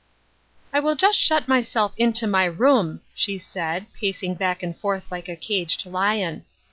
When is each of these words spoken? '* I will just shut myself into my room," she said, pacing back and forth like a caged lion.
'* 0.39 0.73
I 0.73 0.79
will 0.79 0.95
just 0.95 1.19
shut 1.19 1.47
myself 1.47 1.93
into 1.95 2.25
my 2.25 2.45
room," 2.45 3.01
she 3.13 3.37
said, 3.37 3.85
pacing 3.93 4.33
back 4.33 4.63
and 4.63 4.75
forth 4.75 5.11
like 5.11 5.29
a 5.29 5.35
caged 5.35 5.85
lion. 5.85 6.43